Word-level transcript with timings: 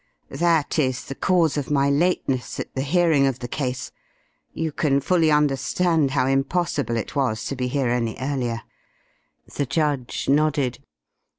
That 0.31 0.79
is 0.79 1.05
the 1.05 1.13
cause 1.13 1.57
of 1.57 1.69
my 1.69 1.87
lateness 1.91 2.59
at 2.59 2.73
the 2.73 2.81
hearing 2.81 3.27
of 3.27 3.37
the 3.37 3.47
case. 3.47 3.91
You 4.51 4.71
can 4.71 4.99
fully 4.99 5.29
understand 5.29 6.09
how 6.09 6.25
impossible 6.25 6.97
it 6.97 7.15
was 7.15 7.45
to 7.45 7.55
be 7.55 7.67
here 7.67 7.89
any 7.89 8.17
earlier." 8.19 8.63
The 9.57 9.67
judge 9.67 10.27
nodded. 10.27 10.79